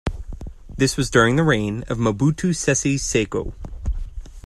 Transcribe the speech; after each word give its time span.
This 0.77 0.97
was 0.97 1.11
during 1.11 1.35
the 1.35 1.43
reign 1.43 1.83
of 1.87 1.99
Mobutu 1.99 2.55
Sese 2.55 2.97
Seko. 2.97 3.53